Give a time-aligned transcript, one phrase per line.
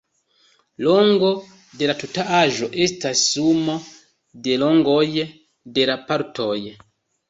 [0.85, 1.29] Longo
[1.83, 3.79] de la tuta aĵo estas sumo
[4.51, 5.07] de longoj
[5.79, 6.61] de la partoj.